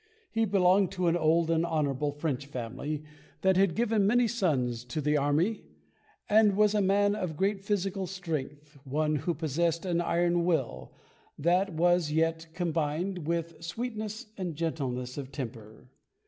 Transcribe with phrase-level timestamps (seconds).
[0.31, 3.03] He belonged to an old and honourable French family
[3.41, 5.61] that had given many sons to the army,
[6.27, 10.91] and was a man of great physical strength, one who possessed an iron will,
[11.37, 15.91] that was yet combined with sweetness and gentleness of temper.